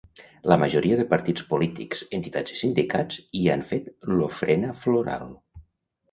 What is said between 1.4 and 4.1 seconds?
polítics, entitats i sindicats hi han fet